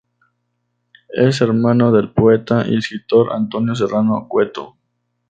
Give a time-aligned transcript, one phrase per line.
[1.09, 4.75] Es hermano del poeta y escritor Antonio Serrano Cueto.